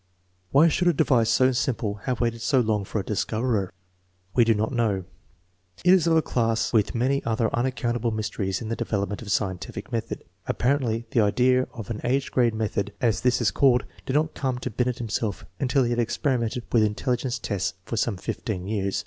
[0.49, 3.71] Why should a device so simple have waited so long for a discoverer?
[4.33, 5.03] We do not know.
[5.85, 9.91] It is of a class with many other unaccountable mysteries in the development of scientific
[9.91, 10.23] method.
[10.47, 14.57] Apparently the idea of an age grade method, as this is called, did not come
[14.57, 18.99] to Binet himself until he had experimented with intelligence tests for some fifteen years.